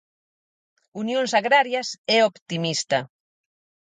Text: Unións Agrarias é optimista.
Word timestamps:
Unións 1.01 1.31
Agrarias 1.39 1.87
é 2.15 2.19
optimista. 2.31 2.99